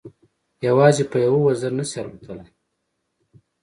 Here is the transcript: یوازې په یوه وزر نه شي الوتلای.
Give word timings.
یوازې 0.67 1.03
په 1.11 1.17
یوه 1.25 1.39
وزر 1.47 1.71
نه 1.79 1.85
شي 1.89 1.97
الوتلای. 2.03 2.49